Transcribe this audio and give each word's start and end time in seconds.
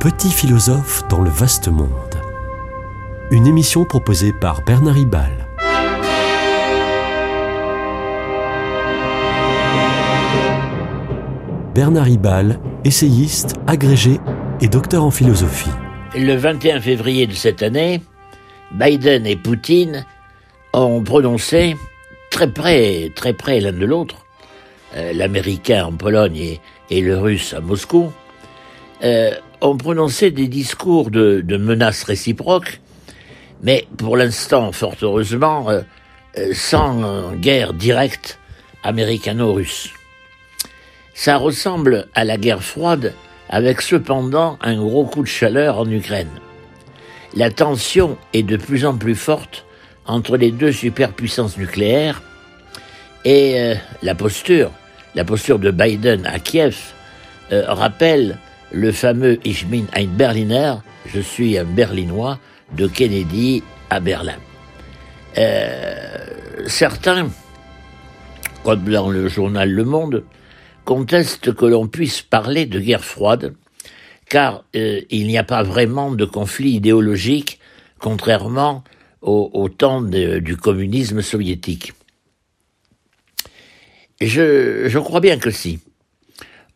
petit 0.00 0.30
philosophe 0.30 1.06
dans 1.10 1.20
le 1.20 1.28
vaste 1.28 1.68
monde. 1.68 2.14
Une 3.30 3.46
émission 3.46 3.84
proposée 3.84 4.32
par 4.32 4.62
Bernard 4.64 4.94
Ribal. 4.94 5.46
Bernard 11.74 12.06
Ribal, 12.06 12.58
essayiste, 12.84 13.56
agrégé 13.66 14.18
et 14.62 14.68
docteur 14.68 15.04
en 15.04 15.10
philosophie. 15.10 15.68
Le 16.16 16.34
21 16.34 16.80
février 16.80 17.26
de 17.26 17.34
cette 17.34 17.62
année, 17.62 18.00
Biden 18.72 19.26
et 19.26 19.36
Poutine 19.36 20.06
ont 20.72 21.02
prononcé 21.04 21.76
très 22.30 22.50
près, 22.50 23.12
très 23.14 23.34
près 23.34 23.60
l'un 23.60 23.72
de 23.72 23.84
l'autre, 23.84 24.24
euh, 24.96 25.12
l'américain 25.12 25.84
en 25.84 25.92
Pologne 25.92 26.58
et, 26.88 27.00
le 27.02 27.18
russe 27.18 27.52
à 27.52 27.60
Moscou, 27.60 28.10
euh, 29.04 29.32
ont 29.60 29.76
prononcé 29.76 30.30
des 30.30 30.48
discours 30.48 31.10
de, 31.10 31.56
menaces 31.56 32.04
réciproques, 32.04 32.80
mais 33.62 33.86
pour 33.98 34.16
l'instant, 34.16 34.72
fort 34.72 34.96
heureusement, 35.02 35.68
euh, 35.70 35.82
sans 36.52 37.32
guerre 37.34 37.74
directe 37.74 38.38
américano-russe. 38.82 39.90
Ça 41.14 41.36
ressemble 41.36 42.06
à 42.14 42.24
la 42.24 42.38
guerre 42.38 42.62
froide, 42.62 43.12
avec 43.48 43.82
cependant 43.82 44.58
un 44.62 44.76
gros 44.76 45.04
coup 45.04 45.22
de 45.22 45.28
chaleur 45.28 45.78
en 45.78 45.90
Ukraine. 45.90 46.30
La 47.34 47.50
tension 47.50 48.16
est 48.32 48.42
de 48.42 48.56
plus 48.56 48.86
en 48.86 48.96
plus 48.96 49.14
forte 49.14 49.64
entre 50.06 50.36
les 50.36 50.50
deux 50.50 50.72
superpuissances 50.72 51.58
nucléaires 51.58 52.22
et 53.24 53.60
euh, 53.60 53.74
la 54.02 54.14
posture, 54.14 54.70
la 55.14 55.24
posture 55.24 55.58
de 55.58 55.70
Biden 55.70 56.26
à 56.26 56.38
Kiev 56.38 56.76
euh, 57.52 57.64
rappelle 57.68 58.38
le 58.72 58.92
fameux 58.92 59.38
Ich 59.44 59.66
bin 59.66 59.84
ein 59.92 60.06
Berliner, 60.06 60.76
je 61.06 61.20
suis 61.20 61.58
un 61.58 61.64
Berlinois, 61.64 62.38
de 62.76 62.86
Kennedy 62.86 63.62
à 63.88 64.00
Berlin. 64.00 64.38
Euh, 65.38 66.66
certains, 66.66 67.28
comme 68.62 68.84
dans 68.84 69.10
le 69.10 69.28
journal 69.28 69.70
Le 69.70 69.84
Monde, 69.84 70.24
contestent 70.84 71.52
que 71.52 71.66
l'on 71.66 71.88
puisse 71.88 72.22
parler 72.22 72.66
de 72.66 72.80
guerre 72.80 73.04
froide, 73.04 73.54
car 74.28 74.64
il 74.72 75.26
n'y 75.26 75.38
a 75.38 75.44
pas 75.44 75.62
vraiment 75.62 76.12
de 76.12 76.24
conflit 76.24 76.72
idéologique, 76.72 77.58
contrairement 77.98 78.84
au, 79.22 79.68
temps 79.68 80.00
du 80.00 80.56
communisme 80.56 81.20
soviétique. 81.20 81.92
Je 84.20 84.98
crois 84.98 85.20
bien 85.20 85.38
que 85.38 85.50
si. 85.50 85.80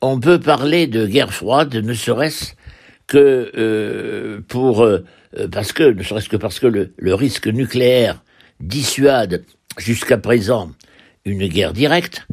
On 0.07 0.21
peut 0.21 0.39
parler 0.39 0.87
de 0.87 1.07
guerre 1.07 1.33
froide, 1.33 1.75
ne 1.75 1.95
serait-ce 1.95 2.53
que 3.07 3.51
euh, 3.57 4.43
pour 4.49 4.83
euh, 4.83 5.03
parce 5.51 5.73
que 5.73 5.83
ne 5.83 6.03
serait-ce 6.03 6.29
que 6.29 6.37
parce 6.37 6.61
que 6.61 6.67
le, 6.67 7.15
risque 7.15 7.47
nucléaire 7.47 8.23
dissuade 8.61 9.47
jusqu'à 9.79 10.19
présent 10.19 10.73
une 11.25 11.47
guerre 11.49 11.73
directe, 11.73 12.27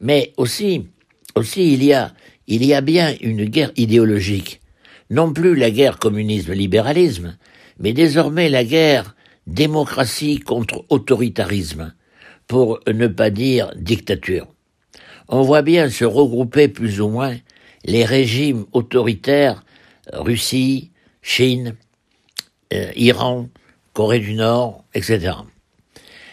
mais 0.00 0.32
aussi 0.38 0.86
aussi 1.34 1.74
il 1.74 1.84
y 1.84 1.92
a 1.92 2.14
il 2.46 2.64
y 2.64 2.72
a 2.72 2.80
bien 2.80 3.14
une 3.20 3.44
guerre 3.44 3.72
idéologique, 3.76 4.62
non 5.10 5.30
plus 5.30 5.54
la 5.54 5.70
guerre 5.70 5.98
communisme-libéralisme, 5.98 7.36
mais 7.78 7.92
désormais 7.92 8.48
la 8.48 8.64
guerre 8.64 9.14
démocratie 9.46 10.40
contre 10.40 10.86
autoritarisme, 10.88 11.92
pour 12.46 12.80
ne 12.90 13.08
pas 13.08 13.28
dire 13.28 13.72
dictature. 13.76 14.48
On 15.30 15.42
voit 15.42 15.62
bien 15.62 15.88
se 15.88 16.04
regrouper 16.04 16.66
plus 16.66 17.00
ou 17.00 17.08
moins 17.08 17.36
les 17.84 18.04
régimes 18.04 18.66
autoritaires 18.72 19.64
Russie, 20.12 20.90
Chine, 21.22 21.76
euh, 22.72 22.90
Iran, 22.96 23.48
Corée 23.92 24.18
du 24.18 24.34
Nord, 24.34 24.84
etc. 24.92 25.32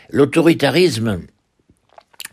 L'autoritarisme, 0.09 1.22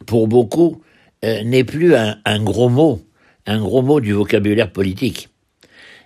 pour 0.06 0.26
beaucoup, 0.26 0.82
euh, 1.24 1.42
n'est 1.44 1.64
plus 1.64 1.94
un, 1.94 2.42
gros 2.42 2.70
mot, 2.70 3.02
un 3.46 3.60
gros 3.60 3.82
mot 3.82 4.00
du 4.00 4.12
vocabulaire 4.12 4.72
politique. 4.72 5.28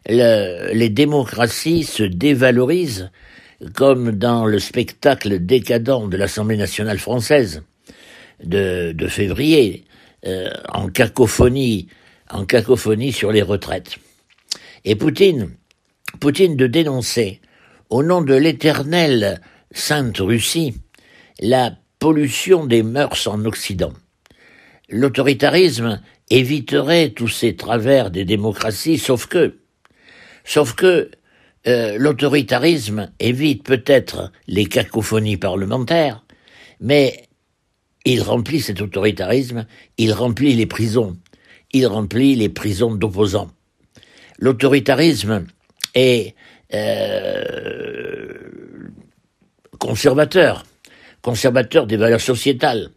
les 0.09 0.89
démocraties 0.89 1.85
se 1.85 2.03
dévalorisent 2.03 3.11
comme 3.75 4.13
dans 4.13 4.45
le 4.47 4.59
spectacle 4.59 5.39
décadent 5.39 6.09
de 6.09 6.17
l'Assemblée 6.17 6.57
nationale 6.57 6.99
française 6.99 7.63
de, 8.45 8.95
février, 9.09 9.85
euh, 10.27 10.51
en 10.73 10.89
cacophonie, 10.89 11.89
en 12.31 12.45
cacophonie 12.45 13.13
sur 13.13 13.33
les 13.33 13.43
retraites. 13.43 13.97
Et 14.85 14.97
Poutine, 14.97 15.51
Poutine 16.21 16.57
de 16.57 16.67
dénoncer, 16.67 17.41
au 17.91 18.03
nom 18.03 18.23
de 18.23 18.35
l'éternelle 18.35 19.41
Sainte 19.71 20.19
Russie, 20.19 20.75
la 21.41 21.77
pollution 21.99 22.67
des 22.67 22.83
mœurs 22.83 23.27
en 23.27 23.45
Occident. 23.45 23.93
L'autoritarisme 24.89 26.01
éviterait 26.31 27.11
tous 27.11 27.29
ces 27.29 27.57
travers 27.57 28.11
des 28.11 28.25
démocraties, 28.25 28.99
sauf 28.99 29.27
que, 29.27 29.59
sauf 30.45 30.75
que 30.75 31.11
euh, 31.67 31.99
l'autoritarisme 31.99 33.13
évite 33.21 33.63
peut-être 33.65 34.33
les 34.47 34.67
cacophonies 34.67 35.37
parlementaires, 35.37 36.25
mais 36.81 37.28
il 38.09 38.23
remplit 38.23 38.63
cet 38.63 38.81
autoritarisme, 38.81 39.67
il 39.99 40.15
remplit 40.15 40.55
les 40.55 40.65
prisons, 40.65 41.19
il 41.73 41.87
remplit 41.87 42.37
les 42.37 42.49
prisons 42.49 42.95
d'opposants. 42.95 43.51
L'autoritarisme 44.39 45.47
est 45.95 46.35
euh, 46.73 48.33
conservateur, 49.79 50.65
conservateur 51.21 51.87
des 51.87 51.99
valeurs 51.99 52.23
sociétales, 52.23 52.89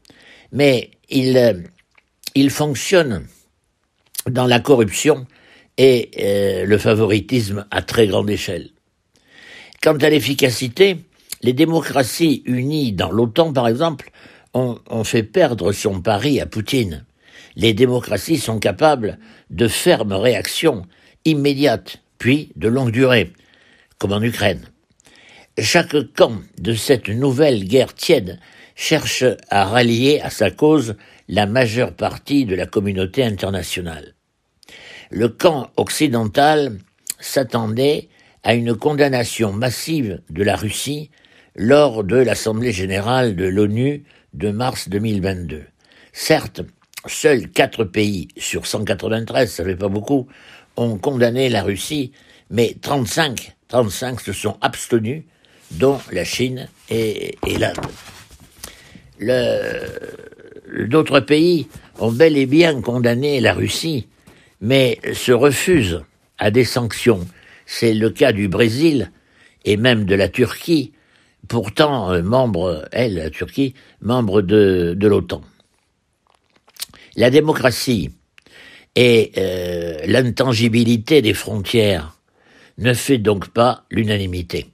mais 0.54 0.92
il, 1.10 2.50
fonctionne 2.50 3.28
dans 4.30 4.48
la 4.48 4.62
corruption 4.62 5.28
et 5.78 6.12
euh, 6.20 6.66
le 6.66 6.78
favoritisme 6.78 7.68
à 7.70 7.82
très 7.82 8.08
grande 8.08 8.30
échelle. 8.30 8.70
Quant 9.84 9.98
à 9.98 10.10
l'efficacité, 10.10 11.00
les 11.42 11.52
démocraties 11.52 12.44
unies 12.46 12.94
dans 12.94 13.12
l'OTAN, 13.12 13.52
par 13.52 13.68
exemple, 13.68 14.10
ont, 14.54 15.04
fait 15.04 15.24
perdre 15.24 15.72
son 15.72 16.02
pari 16.02 16.40
à 16.42 16.46
Poutine. 16.46 17.06
Les 17.56 17.74
démocraties 17.74 18.38
sont 18.38 18.60
capables 18.60 19.18
de 19.50 19.68
fermes 19.68 20.14
réactions 20.14 20.86
immédiates, 21.26 21.98
puis 22.18 22.52
de 22.56 22.68
longue 22.68 22.92
durée, 22.92 23.34
comme 23.98 24.14
en 24.14 24.22
Ukraine. 24.22 24.66
Chaque 25.60 25.96
camp 26.14 26.42
de 26.60 26.74
cette 26.74 27.10
nouvelle 27.10 27.66
guerre 27.66 27.94
tiède 27.94 28.40
cherche 28.76 29.24
à 29.50 29.66
rallier 29.66 30.22
à 30.22 30.30
sa 30.30 30.50
cause 30.50 30.96
la 31.28 31.46
majeure 31.46 31.94
partie 31.94 32.46
de 32.46 32.56
la 32.56 32.66
communauté 32.66 33.24
internationale 33.24 34.16
le 35.12 35.28
camp 35.28 35.70
occidental 35.76 36.78
s'attendait 37.20 38.08
à 38.44 38.56
une 38.56 38.76
condamnation 38.76 39.52
massive 39.52 40.22
de 40.30 40.44
la 40.44 40.56
Russie 40.56 41.12
lors 41.56 42.04
de 42.04 42.16
l'Assemblée 42.16 42.72
générale 42.72 43.36
de 43.36 43.46
l'ONU 43.46 44.06
de 44.34 44.52
mars 44.52 44.90
2022. 44.90 45.64
Certes, 46.14 46.62
seuls 47.06 47.50
quatre 47.50 47.84
pays 47.84 48.28
sur 48.38 48.66
193, 48.66 49.52
ça 49.52 49.64
fait 49.64 49.76
pas 49.76 49.90
beaucoup, 49.90 50.28
ont 50.78 50.98
condamné 50.98 51.50
la 51.50 51.64
Russie, 51.64 52.12
mais 52.50 52.76
35, 52.82 53.56
35 53.68 54.22
se 54.22 54.34
sont 54.34 54.58
abstenus, 54.62 55.24
dont 55.72 56.00
la 56.12 56.26
Chine 56.26 56.68
et, 56.90 57.38
et 57.48 57.58
l'Inde. 57.58 57.78
D'autres 60.88 61.20
pays 61.20 61.68
ont 62.00 62.12
bel 62.12 62.38
et 62.38 62.46
bien 62.46 62.82
condamné 62.82 63.40
la 63.40 63.54
Russie, 63.54 64.08
mais 64.60 65.00
se 65.14 65.32
refuse 65.32 66.04
à 66.38 66.52
des 66.52 66.66
sanctions. 66.66 67.28
C'est 67.66 67.94
le 67.94 68.10
cas 68.10 68.32
du 68.32 68.48
Brésil 68.48 69.12
et 69.64 69.78
même 69.78 70.06
de 70.06 70.16
la 70.16 70.28
Turquie, 70.28 70.92
pourtant 71.48 72.12
euh, 72.12 72.22
membre, 72.22 72.88
elle, 72.92 73.16
la 73.16 73.30
Turquie, 73.30 73.74
membre 74.02 74.42
de, 74.42 74.98
l'OTAN. 75.00 75.42
La 77.16 77.30
démocratie 77.30 78.12
et 78.96 79.32
euh, 79.38 79.98
l'intangibilité 80.06 81.22
des 81.22 81.34
frontières 81.34 82.18
ne 82.78 82.94
fait 82.94 83.18
donc 83.18 83.50
pas 83.50 83.84
l'unanimité. 83.92 84.68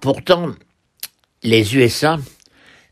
Pourtant, 0.00 0.52
les 1.42 1.76
USA 1.76 2.18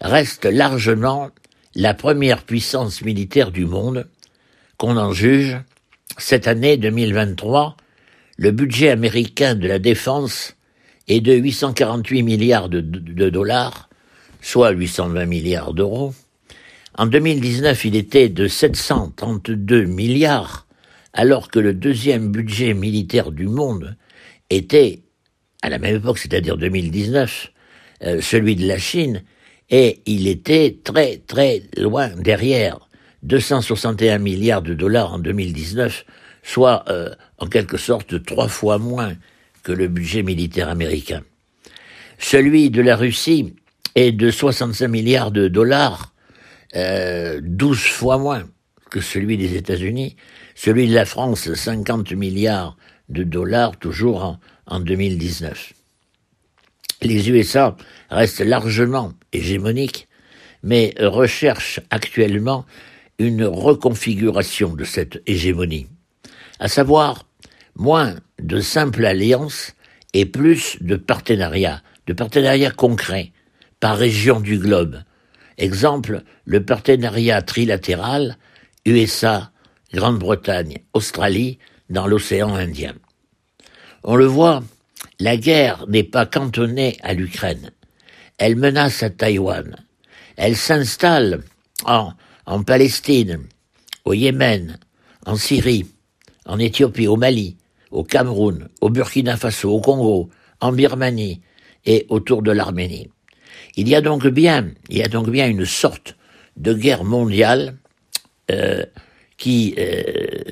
restent 0.01 0.45
largement 0.45 1.31
la 1.75 1.95
première 1.95 2.43
puissance 2.43 3.01
militaire 3.01 3.51
du 3.51 3.65
monde, 3.65 4.07
qu'on 4.77 4.97
en 4.99 5.13
juge, 5.13 5.59
cette 6.19 6.47
année 6.47 6.77
2023, 6.77 7.77
le 8.37 8.51
budget 8.51 8.91
américain 8.91 9.55
de 9.55 9.67
la 9.67 9.79
défense 9.79 10.55
est 11.09 11.21
de 11.21 11.33
848 11.33 12.23
milliards 12.23 12.69
de, 12.69 12.81
dollars, 13.31 13.89
soit 14.43 14.71
820 14.71 15.25
milliards 15.25 15.73
d'euros. 15.73 16.15
En 16.97 17.07
2019, 17.07 17.87
il 17.87 17.97
était 17.97 18.29
de 18.29 18.49
732 18.49 19.85
milliards, 19.85 20.67
alors 21.15 21.51
que 21.51 21.59
le 21.59 21.73
deuxième 21.73 22.31
budget 22.31 22.75
militaire 22.75 23.33
du 23.33 23.47
monde 23.47 23.97
était, 24.51 25.01
à 25.63 25.69
la 25.69 25.79
même 25.79 25.97
époque, 25.97 26.19
c'est-à-dire 26.19 26.57
2019, 26.57 27.51
euh, 28.05 28.21
celui 28.21 28.57
de 28.57 28.67
la 28.67 28.79
Chine, 28.79 29.23
et 29.71 30.01
il 30.07 30.29
était 30.29 30.79
très 30.83 31.19
très 31.19 31.63
loin 31.77 32.09
derrière. 32.09 32.79
261 33.25 34.19
milliards 34.19 34.63
de 34.63 34.75
dollars 34.75 35.15
en 35.15 35.19
2019, 35.19 36.05
soit 36.43 36.85
euh, 36.89 37.15
en 37.39 37.47
quelque 37.47 37.77
sorte 37.77 38.25
trois 38.25 38.49
fois 38.49 38.79
moins 38.79 39.15
que 39.65 39.73
le 39.73 39.89
budget 39.89 40.23
militaire 40.23 40.69
américain. 40.69 41.23
Celui 42.19 42.71
de 42.71 42.81
la 42.81 42.97
Russie 42.97 43.55
est 43.95 44.13
de 44.13 44.31
65 44.31 44.89
milliards 44.89 45.31
de 45.33 45.49
dollars, 45.49 46.15
euh, 46.77 47.41
12 47.43 47.79
fois 47.79 48.19
moins 48.19 48.45
que 48.91 49.01
celui 49.01 49.37
des 49.37 49.57
États-Unis. 49.57 50.17
Celui 50.55 50.89
de 50.89 50.95
la 50.95 51.05
France, 51.05 51.53
50 51.53 52.13
milliards 52.13 52.77
de 53.09 53.23
dollars, 53.23 53.77
toujours 53.77 54.25
en, 54.25 54.39
en 54.69 54.81
2019. 54.81 55.73
Les 57.03 57.31
USA 57.31 57.77
restent 58.11 58.41
largement 58.41 59.13
hégémoniques, 59.33 60.09
mais 60.63 60.95
recherchent 60.99 61.81
actuellement 61.91 62.65
une 63.19 63.45
reconfiguration 63.45 64.75
de 64.75 64.85
cette 64.85 65.23
hégémonie, 65.27 65.89
à 66.61 66.69
savoir 66.69 67.27
moins 67.77 68.17
de 68.41 68.61
simples 68.61 69.05
alliances 69.05 69.75
et 70.15 70.27
plus 70.27 70.77
de 70.81 70.97
partenariats, 70.97 71.83
de 72.07 72.13
partenariats 72.13 72.71
concrets 72.71 73.33
par 73.81 73.97
région 73.97 74.41
du 74.41 74.59
globe. 74.59 75.03
Exemple, 75.59 76.23
le 76.45 76.65
partenariat 76.65 77.43
trilatéral 77.43 78.37
USA, 78.87 79.51
Grande-Bretagne, 79.93 80.79
Australie 80.93 81.59
dans 81.91 82.07
l'océan 82.07 82.55
Indien. 82.55 82.95
On 84.05 84.17
le 84.17 84.27
voit, 84.27 84.63
la 85.19 85.37
guerre 85.37 85.87
n'est 85.89 86.05
pas 86.05 86.27
cantonnée 86.27 86.97
à 87.03 87.15
l'Ukraine. 87.15 87.71
Elle 88.39 88.57
menace 88.57 89.03
à 89.03 89.11
Taïwan. 89.11 89.77
Elle 90.37 90.57
s'installe 90.57 91.43
en, 91.85 92.15
Palestine, 92.65 93.41
au 94.05 94.15
Yémen, 94.15 94.79
en 95.27 95.37
Syrie, 95.37 95.87
en 96.47 96.59
Éthiopie, 96.59 97.09
au 97.09 97.17
Mali, 97.17 97.57
au 97.91 98.05
Cameroun, 98.05 98.69
au 98.81 98.91
Burkina 98.91 99.37
Faso, 99.37 99.71
au 99.73 99.81
Congo, 99.81 100.31
en 100.61 100.73
Birmanie 100.73 101.41
et 101.85 102.07
autour 102.09 102.43
de 102.43 102.53
l'Arménie. 102.53 103.11
Il 103.77 103.89
y 103.89 103.95
a 103.95 104.01
donc 104.01 104.27
bien, 104.27 104.71
il 104.89 104.99
y 104.99 105.03
a 105.03 105.09
donc 105.09 105.29
bien 105.29 105.49
une 105.49 105.67
sorte 105.67 106.17
de 106.57 106.75
guerre 106.75 107.05
mondiale 107.05 107.77
euh, 108.51 108.85
qui 109.39 109.75
euh, 109.79 110.43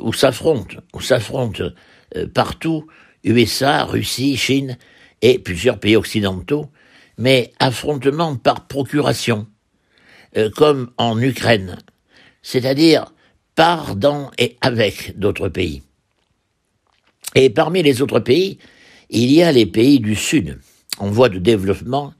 où 0.00 0.12
s'affrontent, 0.12 0.76
où 0.92 1.00
s'affrontent 1.00 1.64
euh, 2.16 2.26
partout 2.26 2.86
USA, 3.22 3.84
Russie, 3.84 4.36
Chine 4.36 4.76
et 5.22 5.38
plusieurs 5.38 5.78
pays 5.78 5.96
occidentaux, 5.96 6.70
mais 7.16 7.52
affrontement 7.58 8.36
par 8.36 8.66
procuration, 8.66 9.46
euh, 10.36 10.50
comme 10.50 10.90
en 10.98 11.18
Ukraine, 11.20 11.78
c'est-à-dire 12.42 13.06
par, 13.54 13.96
dans 13.96 14.30
et 14.36 14.56
avec 14.60 15.18
d'autres 15.18 15.48
pays. 15.48 15.82
Et 17.36 17.50
parmi 17.50 17.82
les 17.82 18.02
autres 18.02 18.20
pays, 18.20 18.58
il 19.10 19.32
y 19.32 19.42
a 19.42 19.52
les 19.52 19.66
pays 19.66 20.00
du 20.00 20.16
Sud, 20.16 20.60
en 20.98 21.10
voie 21.10 21.28
de 21.28 21.38
développement, 21.38 22.12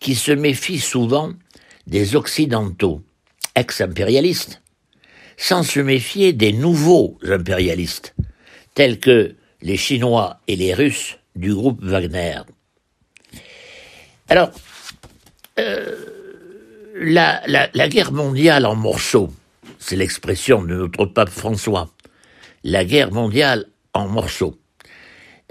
qui 0.00 0.14
se 0.14 0.32
méfient 0.32 0.80
souvent 0.80 1.32
des 1.86 2.16
Occidentaux, 2.16 3.02
ex-impérialistes, 3.54 4.62
sans 5.40 5.62
se 5.62 5.80
méfier 5.80 6.34
des 6.34 6.52
nouveaux 6.52 7.18
impérialistes, 7.26 8.14
tels 8.74 9.00
que 9.00 9.34
les 9.62 9.78
Chinois 9.78 10.38
et 10.46 10.54
les 10.54 10.74
Russes 10.74 11.16
du 11.34 11.54
groupe 11.54 11.82
Wagner. 11.82 12.40
Alors, 14.28 14.50
euh, 15.58 15.96
la, 16.94 17.40
la, 17.46 17.88
guerre 17.88 18.12
mondiale 18.12 18.66
en 18.66 18.74
morceaux, 18.74 19.32
c'est 19.78 19.96
l'expression 19.96 20.62
de 20.62 20.74
notre 20.74 21.06
pape 21.06 21.30
François, 21.30 21.88
la 22.62 22.84
guerre 22.84 23.10
mondiale 23.10 23.64
en 23.94 24.08
morceaux, 24.08 24.58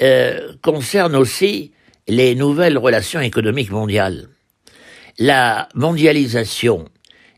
euh, 0.03 0.53
concerne 0.61 1.15
aussi 1.15 1.71
les 2.07 2.35
nouvelles 2.35 2.77
relations 2.77 3.21
économiques 3.21 3.71
mondiales. 3.71 4.29
La 5.17 5.67
mondialisation 5.73 6.85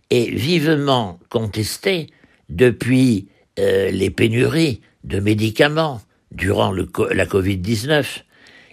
est 0.09 0.29
vivement 0.29 1.17
contestée 1.29 2.09
depuis 2.51 3.27
euh, 3.59 3.89
les 3.89 4.09
pénuries 4.09 4.81
de 5.03 5.19
médicaments, 5.19 6.01
durant 6.31 6.71
la 6.71 7.25
Covid-19, 7.25 8.23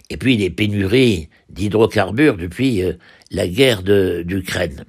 et 0.09 0.17
puis 0.17 0.37
les 0.37 0.49
pénuries 0.49 1.29
d'hydrocarbures 1.49 2.37
depuis 2.37 2.83
euh, 2.83 2.93
la 3.31 3.47
guerre 3.47 3.83
d'Ukraine. 3.83 4.85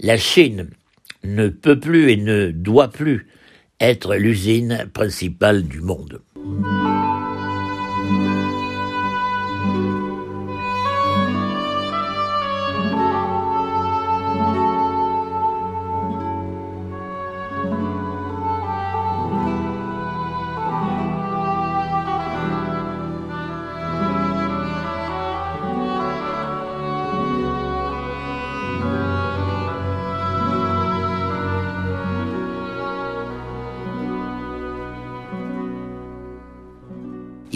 La 0.00 0.16
Chine 0.16 0.70
ne 1.24 1.48
peut 1.48 1.78
plus 1.78 2.10
et 2.10 2.16
ne 2.16 2.50
doit 2.50 2.88
plus 2.88 3.26
être 3.80 4.14
l'usine 4.16 4.88
principale 4.92 5.64
du 5.64 5.80
monde. 5.80 6.20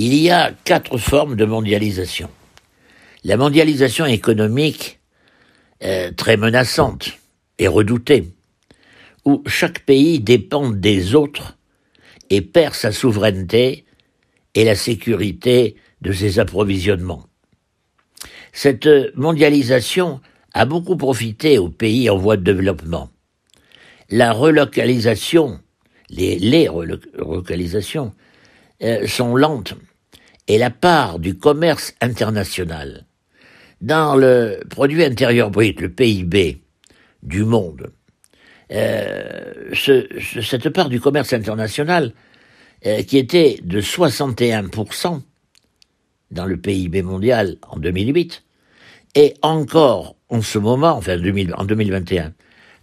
Il 0.00 0.14
y 0.14 0.31
a 0.31 0.52
quatre 0.62 0.97
formes 0.97 1.35
de 1.35 1.45
mondialisation. 1.45 2.31
La 3.25 3.37
mondialisation 3.37 4.07
économique, 4.07 5.00
est 5.81 6.12
très 6.12 6.37
menaçante 6.37 7.19
et 7.59 7.67
redoutée, 7.67 8.28
où 9.25 9.43
chaque 9.49 9.81
pays 9.81 10.21
dépend 10.21 10.71
des 10.71 11.17
autres 11.17 11.59
et 12.31 12.43
perd 12.43 12.75
sa 12.75 12.93
souveraineté 12.93 13.87
et 14.55 14.64
la 14.64 14.76
sécurité 14.76 15.75
de 16.00 16.12
ses 16.12 16.38
approvisionnements. 16.38 17.26
Cette 18.52 18.88
mondialisation 19.17 20.21
a 20.55 20.64
beaucoup 20.64 20.97
profité 20.97 21.59
aux 21.59 21.71
pays 21.71 22.09
en 22.09 22.19
voie 22.19 22.37
de 22.37 22.45
développement. 22.45 23.11
La 24.11 24.31
relocalisation, 24.31 25.59
les, 26.09 26.38
les 26.38 26.69
relocalisations, 26.69 28.14
euh, 28.81 29.09
sont 29.09 29.35
lentes 29.35 29.75
et 30.49 30.59
la 30.59 30.71
part 30.71 31.19
du 31.19 31.37
commerce 31.37 31.95
international 32.00 33.05
dans 33.81 34.17
le 34.17 34.61
produit 34.69 35.05
intérieur 35.05 35.50
brut, 35.50 35.81
le 35.81 35.90
PIB 35.90 36.61
du 37.23 37.45
monde, 37.45 37.93
euh, 38.73 39.71
ce, 39.73 40.07
cette 40.43 40.71
part 40.71 40.88
du 40.88 41.00
commerce 41.00 41.33
international 41.33 42.12
euh, 42.87 43.02
qui 43.02 43.19
était 43.19 43.61
de 43.62 43.81
61% 43.81 45.21
dans 46.31 46.45
le 46.45 46.57
PIB 46.57 47.02
mondial 47.02 47.57
en 47.69 47.78
2008, 47.78 48.43
est 49.14 49.37
encore 49.43 50.17
en 50.28 50.43
ce 50.43 50.59
moment, 50.59 50.93
enfin 50.93 51.19
en 51.57 51.64
2021, 51.64 52.33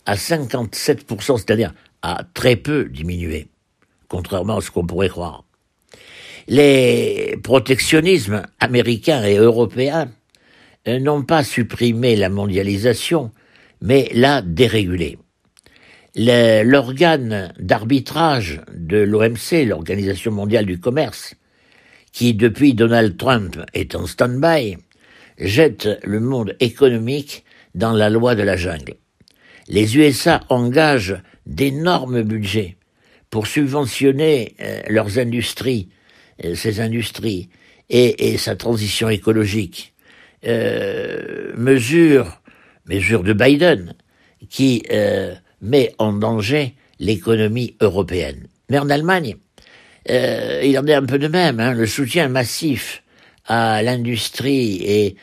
à 0.06 0.16
57%, 0.16 1.38
c'est-à-dire 1.38 1.74
à 2.02 2.24
très 2.34 2.56
peu 2.56 2.86
diminué, 2.86 3.48
contrairement 4.08 4.58
à 4.58 4.62
ce 4.62 4.72
qu'on 4.72 4.86
pourrait 4.86 5.10
croire. 5.10 5.45
Les 6.48 7.38
protectionnismes 7.42 8.44
américains 8.60 9.24
et 9.24 9.38
européens 9.38 10.12
euh, 10.88 11.00
n'ont 11.00 11.24
pas 11.24 11.44
supprimé 11.44 12.16
la 12.16 12.30
mondialisation, 12.30 13.32
mais 13.82 14.10
l'a 14.14 14.42
dérégulée. 14.42 15.18
L'organe 16.18 17.54
d'arbitrage 17.60 18.62
de 18.74 18.98
l'OMC, 18.98 19.66
l'Organisation 19.66 20.32
mondiale 20.32 20.66
du 20.66 20.80
commerce, 20.80 21.36
qui 22.14 22.34
depuis 22.34 22.74
Donald 22.74 23.18
Trump 23.18 23.60
est 23.74 23.96
en 23.96 24.08
stand-by, 24.08 24.78
jette 25.38 26.00
le 26.04 26.22
monde 26.22 26.56
économique 26.60 27.44
dans 27.74 27.92
la 27.92 28.10
loi 28.10 28.36
de 28.36 28.44
la 28.44 28.56
jungle. 28.56 28.96
Les 29.68 29.98
USA 29.98 30.42
engagent 30.50 31.22
d'énormes 31.46 32.22
budgets 32.22 32.78
pour 33.30 33.48
subventionner 33.48 34.56
euh, 34.62 34.82
leurs 34.88 35.18
industries, 35.20 35.90
euh, 36.44 36.56
ces 36.56 36.80
industries, 36.80 37.50
et, 37.90 38.38
sa 38.38 38.56
transition 38.56 39.10
écologique. 39.10 39.94
Euh, 40.48 41.54
mesure, 41.56 42.42
mesure 42.88 43.24
de 43.24 43.34
Biden, 43.34 43.94
qui 44.50 44.84
met 45.62 45.94
en 46.00 46.14
danger 46.14 46.74
l'économie 47.00 47.76
européenne. 47.82 48.48
Mais 48.70 48.80
en 48.80 48.90
Allemagne, 48.90 49.36
il 50.10 50.80
en 50.80 50.88
est 50.88 50.94
un 50.96 51.06
peu 51.06 51.20
de 51.20 51.28
même. 51.28 51.60
Hein, 51.60 51.74
le 51.74 51.86
soutien 51.86 52.28
massif 52.28 53.04
à 53.46 53.84
l'industrie 53.84 54.82
et 54.84 55.16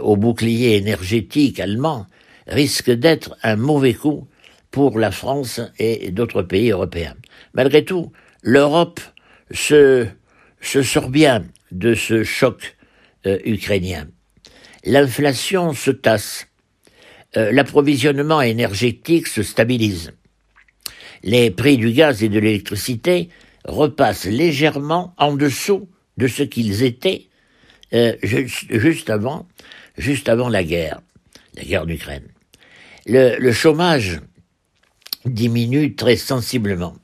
au 0.00 0.16
bouclier 0.16 0.76
énergétique 0.76 1.60
allemand 1.60 2.06
risque 2.46 2.90
d'être 2.90 3.36
un 3.42 3.56
mauvais 3.56 3.94
coup 3.94 4.28
pour 4.70 4.98
la 4.98 5.10
France 5.10 5.60
et 5.78 6.10
d'autres 6.10 6.42
pays 6.42 6.70
européens. 6.70 7.14
Malgré 7.54 7.84
tout, 7.84 8.10
l'Europe 8.42 9.00
se, 9.50 10.06
se 10.62 10.82
sort 10.82 11.10
bien 11.10 11.44
de 11.70 11.94
ce 11.94 12.24
choc 12.24 12.76
euh, 13.26 13.38
ukrainien. 13.44 14.08
L'inflation 14.84 15.74
se 15.74 15.90
tasse. 15.90 16.46
Euh, 17.36 17.52
l'approvisionnement 17.52 18.40
énergétique 18.40 19.26
se 19.26 19.42
stabilise. 19.42 20.12
Les 21.22 21.50
prix 21.50 21.76
du 21.76 21.92
gaz 21.92 22.22
et 22.22 22.28
de 22.28 22.38
l'électricité 22.38 23.28
repassent 23.64 24.24
légèrement 24.24 25.14
en 25.18 25.34
dessous 25.34 25.88
de 26.16 26.26
ce 26.26 26.42
qu'ils 26.42 26.82
étaient 26.82 27.28
euh, 27.92 28.16
juste, 28.22 29.10
avant, 29.10 29.46
juste 29.98 30.28
avant 30.28 30.48
la 30.48 30.64
guerre, 30.64 31.00
la 31.54 31.64
guerre 31.64 31.86
d'Ukraine. 31.86 32.28
le 33.06 33.52
chômage 33.52 34.20
diminue 35.24 35.94
très 35.94 36.16
sensiblement. 36.16 36.96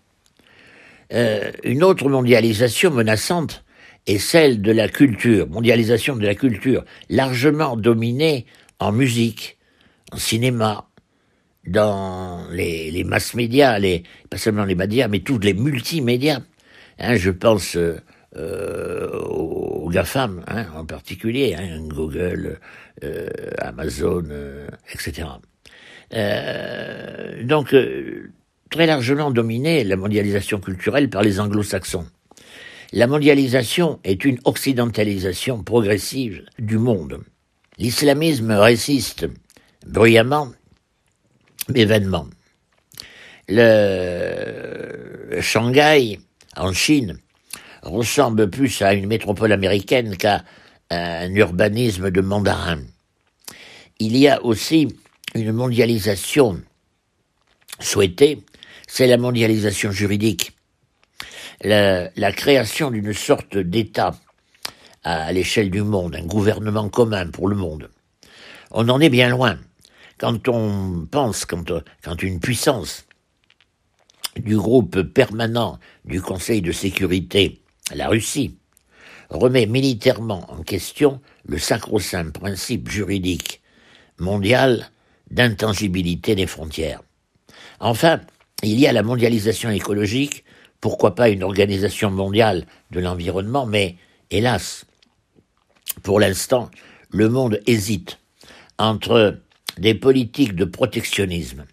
Euh, 1.13 1.53
une 1.65 1.83
autre 1.83 2.09
mondialisation 2.09 2.91
menaçante 2.91 3.65
est 4.07 4.19
celle 4.19 4.63
de 4.63 4.73
la 4.73 4.89
culture, 4.89 5.49
mondialisation 5.49 6.17
de 6.17 6.25
la 6.25 6.35
culture, 6.35 6.85
largement 7.09 7.77
dominée 7.77 8.47
en 8.79 8.93
musique, 8.93 9.59
en 10.13 10.19
cinéma, 10.19 10.89
dans 11.67 12.47
les, 12.51 12.91
les 12.91 13.05
mass 13.05 13.35
médias, 13.35 13.79
les, 13.79 14.03
pas 14.31 14.39
seulement 14.39 14.65
les 14.65 14.75
médias, 14.75 15.09
mais 15.09 15.21
tous 15.21 15.39
les 15.39 15.55
multimédias. 15.55 16.41
Hein, 16.99 17.17
je 17.17 17.31
pense 17.31 17.77
euh, 17.77 18.01
euh 18.37 19.11
aux 19.21 19.91
GAFAM 19.91 20.45
hein, 20.47 20.67
en 20.75 20.85
particulier, 20.85 21.55
hein, 21.55 21.81
Google, 21.89 22.59
euh, 23.05 23.29
Amazon, 23.59 24.25
euh, 24.31 24.67
etc. 24.93 25.29
Euh, 26.15 27.43
donc, 27.45 27.75
très 28.71 28.87
largement 28.87 29.31
dominée 29.31 29.85
la 29.85 29.97
mondialisation 29.97 30.61
culturelle 30.61 31.11
par 31.11 31.23
les 31.23 31.41
anglo-saxons. 31.41 32.07
La 32.93 33.07
mondialisation 33.07 34.01
est 34.05 34.25
une 34.25 34.39
occidentalisation 34.45 35.63
progressive 35.63 36.45
du 36.59 36.79
monde. 36.79 37.23
L'islamisme 37.77 38.53
résiste 38.53 39.27
bruyamment, 39.87 40.53
mais 41.69 41.85
vainement. 41.85 42.27
Le 43.49 45.39
Shanghai, 45.41 46.19
en 46.57 46.73
Chine, 46.73 47.19
ressemble 47.83 48.51
plus 48.51 48.83
à 48.83 48.95
une 48.95 49.07
métropole 49.07 49.53
américaine 49.53 50.17
qu'à 50.17 50.45
un 50.91 51.33
urbanisme 51.35 52.11
de 52.11 52.21
mandarin. 52.21 52.81
Il 53.99 54.17
y 54.17 54.29
a 54.29 54.43
aussi 54.45 54.89
une 55.35 55.53
mondialisation 55.53 56.61
souhaitée, 57.81 58.43
c'est 58.89 59.07
la 59.07 59.19
mondialisation 59.19 59.93
juridique, 59.93 60.57
la, 61.63 62.33
création 62.33 62.91
d'une 62.91 63.13
sorte 63.13 63.57
d'État 63.57 64.17
à, 65.05 65.31
l'échelle 65.33 65.71
du 65.71 65.83
monde, 65.83 66.17
un 66.17 66.27
gouvernement 66.27 66.89
commun 66.89 67.29
pour 67.29 67.49
le 67.49 67.55
monde. 67.55 67.91
On 68.73 68.89
en 68.89 69.01
est 69.01 69.11
bien 69.11 69.29
loin. 69.29 69.59
Quand 70.19 70.49
on 70.49 71.07
pense, 71.09 71.45
quand, 71.45 71.71
quand 72.03 72.23
une 72.23 72.41
puissance 72.41 73.05
du 74.37 74.57
groupe 74.57 75.03
permanent 75.03 75.79
du 76.05 76.21
Conseil 76.21 76.63
de 76.63 76.73
sécurité, 76.73 77.61
la 77.95 78.09
Russie, 78.09 78.57
remet 79.29 79.67
militairement 79.67 80.51
en 80.51 80.63
question 80.63 81.21
le 81.45 81.59
sacro-saint 81.59 82.31
principe 82.31 82.89
juridique 82.89 83.61
mondial 84.19 84.91
d'intangibilité 85.31 86.35
des 86.35 86.47
frontières. 86.47 87.03
Enfin, 87.81 88.21
il 88.63 88.81
y 88.81 88.87
a 88.87 88.93
la 88.93 89.03
mondialisation 89.03 89.71
écologique, 89.71 90.45
pourquoi 90.81 91.15
pas 91.15 91.29
une 91.29 91.43
organisation 91.43 92.11
mondiale 92.11 92.67
de 92.91 93.01
l'environnement, 93.01 93.67
mais 93.67 93.97
hélas, 94.31 94.87
pour 96.03 96.21
l'instant, 96.21 96.71
le 97.11 97.29
monde 97.29 97.61
hésite 97.67 98.19
entre 98.79 99.41
des 99.77 99.95
politiques 99.95 100.55
de 100.55 100.65
protectionnisme, 100.65 101.65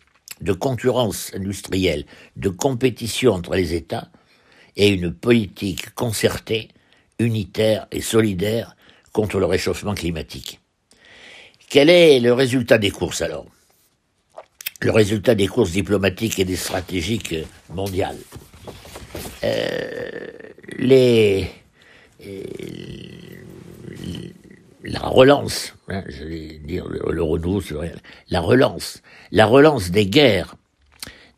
de 0.41 0.53
concurrence 0.53 1.31
industrielle, 1.33 2.05
de 2.35 2.49
compétition 2.49 3.33
entre 3.33 3.55
les 3.55 3.73
États, 3.73 4.09
et 4.75 4.89
une 4.89 5.13
politique 5.13 5.93
concertée, 5.95 6.69
unitaire 7.19 7.87
et 7.91 8.01
solidaire 8.01 8.75
contre 9.13 9.39
le 9.39 9.45
réchauffement 9.45 9.95
climatique. 9.95 10.59
Quel 11.69 11.89
est 11.89 12.19
le 12.19 12.33
résultat 12.33 12.77
des 12.77 12.91
courses 12.91 13.21
alors? 13.21 13.45
Le 14.85 14.91
résultat 14.91 15.33
des 15.33 15.47
courses 15.47 15.71
diplomatiques 15.71 16.37
et 16.37 16.45
des 16.45 16.55
stratégiques 16.55 17.33
mondiales. 17.73 18.19
Euh, 19.43 20.27
les, 20.77 21.47
euh, 22.23 22.43
la 24.83 24.99
relance, 24.99 25.73
hein, 25.89 26.03
je 26.07 26.23
vais 26.25 26.59
dire 26.63 26.87
le, 26.87 27.23
renouveau, 27.23 27.81
la 28.29 28.39
relance, 28.41 29.01
la 29.31 29.47
relance 29.47 29.89
des 29.89 30.05
guerres 30.05 30.55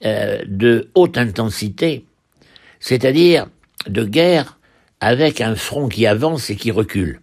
euh, 0.04 0.44
de 0.46 0.90
haute 0.94 1.18
intensité, 1.18 2.04
c'est-à-dire 2.82 3.48
de 3.88 4.04
guerres 4.04 4.60
avec 5.00 5.40
un 5.40 5.56
front 5.56 5.88
qui 5.88 6.06
avance 6.06 6.50
et 6.50 6.58
qui 6.58 6.70
recule. 6.70 7.22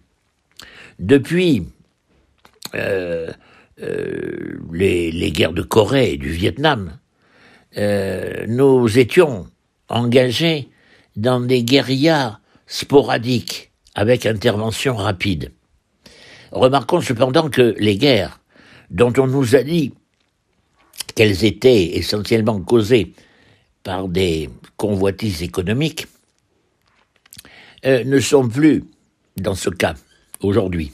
Depuis 0.97 1.67
euh, 2.73 3.31
euh, 3.81 4.57
les, 4.71 5.31
guerres 5.31 5.53
de 5.53 5.61
Corée 5.61 6.13
et 6.13 6.17
du 6.17 6.29
Vietnam, 6.29 6.97
euh, 7.77 8.45
nous 8.47 8.97
étions 8.97 9.47
engagés 9.89 10.69
dans 11.17 11.41
des 11.41 11.63
guérillas 11.63 12.39
sporadiques 12.67 13.71
avec 13.93 14.25
intervention 14.25 14.95
rapide. 14.95 15.51
Remarquons 16.51 17.01
cependant 17.01 17.49
que 17.49 17.75
les 17.77 17.97
guerres 17.97 18.39
dont 18.89 19.11
on 19.17 19.27
nous 19.27 19.55
a 19.55 19.63
dit 19.63 19.93
qu'elles 21.15 21.43
étaient 21.43 21.97
essentiellement 21.97 22.61
causées 22.61 23.13
par 23.83 24.07
des 24.07 24.49
convoitises 24.77 25.43
économiques 25.43 26.07
ne 27.83 28.19
sont 28.19 28.47
plus 28.47 28.83
dans 29.37 29.53
ce 29.53 29.69
cas 29.69 29.93
aujourd'hui. 30.41 30.91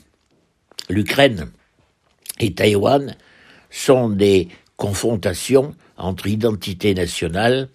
L'Ukraine 0.89 1.51
et 2.39 2.53
Taïwan 2.53 3.15
sont 3.69 4.09
des 4.09 4.49
confrontations 4.77 5.75
entre 5.97 6.27
identités 6.27 6.93
nationales 6.93 7.69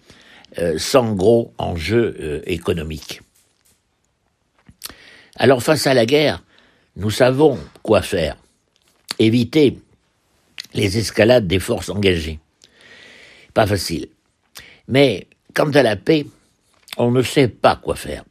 euh, 0.59 0.77
sans 0.77 1.13
gros 1.13 1.53
enjeux 1.57 2.15
euh, 2.19 2.41
économiques. 2.45 3.21
Alors 5.35 5.61
face 5.61 5.87
à 5.87 5.93
la 5.93 6.05
guerre, 6.05 6.43
nous 6.95 7.11
savons 7.11 7.59
quoi 7.83 8.01
faire. 8.01 8.37
Éviter 9.19 9.79
les 10.73 10.97
escalades 10.97 11.47
des 11.47 11.59
forces 11.59 11.89
engagées. 11.89 12.39
Pas 13.53 13.67
facile. 13.67 14.07
Mais 14.87 15.27
quant 15.53 15.71
à 15.71 15.83
la 15.83 15.95
paix, 15.95 16.25
on 16.97 17.11
ne 17.11 17.21
sait 17.21 17.47
pas 17.47 17.75
quoi 17.75 17.95
faire. 17.95 18.23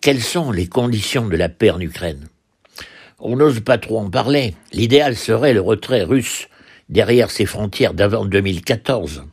Quelles 0.00 0.22
sont 0.22 0.50
les 0.50 0.68
conditions 0.68 1.26
de 1.28 1.36
la 1.36 1.48
paix 1.48 1.70
en 1.70 1.80
Ukraine? 1.80 2.28
On 3.18 3.36
n'ose 3.36 3.60
pas 3.60 3.78
trop 3.78 3.98
en 3.98 4.10
parler. 4.10 4.54
L'idéal 4.72 5.16
serait 5.16 5.54
le 5.54 5.60
retrait 5.60 6.02
russe 6.02 6.48
derrière 6.88 7.30
ses 7.30 7.46
frontières 7.46 7.94
d'avant 7.94 8.24
2014. 8.24 9.24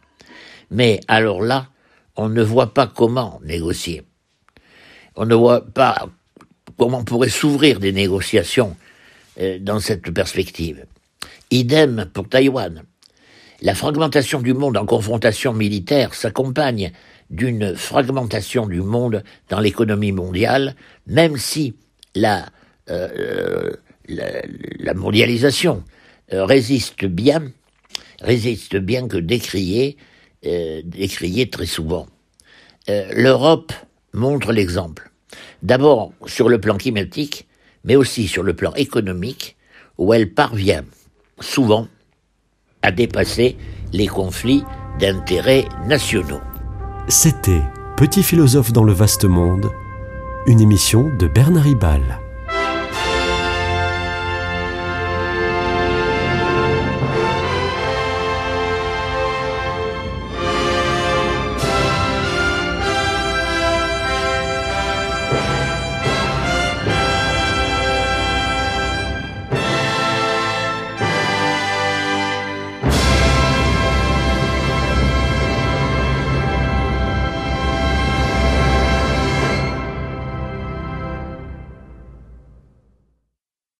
Mais 0.72 1.00
alors 1.08 1.42
là, 1.42 1.68
on 2.16 2.30
ne 2.30 2.44
voit 2.44 2.74
pas 2.74 2.88
comment 2.88 3.40
négocier. 3.44 4.04
On 5.16 5.26
ne 5.26 5.36
voit 5.36 5.66
pas 5.66 6.08
comment 6.78 7.04
pourraient 7.04 7.30
s'ouvrir 7.30 7.80
des 7.80 7.92
négociations 7.92 8.76
euh, 9.40 9.60
dans 9.60 9.80
cette 9.80 10.10
perspective. 10.12 10.86
Idem 11.52 12.10
pour 12.14 12.28
Taïwan. 12.28 12.84
La 13.62 13.76
fragmentation 13.76 14.42
du 14.42 14.54
monde 14.54 14.78
en 14.78 14.86
confrontation 14.86 15.54
militaire 15.54 16.14
s'accompagne 16.16 16.92
d'une 17.30 17.76
fragmentation 17.76 18.68
du 18.68 18.82
monde 18.82 19.24
dans 19.50 19.60
l'économie 19.60 20.12
mondiale, 20.12 20.76
même 21.08 21.38
si 21.38 21.76
la 22.16 22.46
euh, 22.90 23.73
la, 24.08 24.94
mondialisation 24.94 25.84
euh, 26.34 26.46
résiste 26.46 27.06
bien, 27.06 27.52
résiste 28.22 28.76
bien 28.78 29.08
que 29.08 29.18
décrier, 29.18 29.98
euh, 30.46 30.82
décrier 30.84 31.50
très 31.50 31.66
souvent. 31.66 32.08
Euh, 32.90 33.12
L'Europe 33.16 33.74
montre 34.14 34.52
l'exemple. 34.52 35.12
D'abord 35.62 36.14
sur 36.26 36.50
le 36.50 36.60
plan 36.60 36.78
climatique, 36.78 37.48
mais 37.84 37.96
aussi 37.96 38.28
sur 38.28 38.44
le 38.44 38.54
plan 38.54 38.74
économique, 38.76 39.56
où 39.98 40.14
elle 40.14 40.34
parvient 40.34 40.86
souvent 41.40 41.88
à 42.82 42.92
dépasser 42.92 43.58
les 43.94 44.08
conflits 44.08 44.64
d'intérêts 45.00 45.66
nationaux. 45.88 46.42
C'était 47.08 47.62
Petit 47.96 48.24
philosophe 48.24 48.74
dans 48.74 48.84
le 48.84 48.92
vaste 48.92 49.26
monde, 49.26 49.72
une 50.48 50.60
émission 50.60 51.16
de 51.20 51.28
Bernard 51.28 51.64
Ribal. 51.64 52.23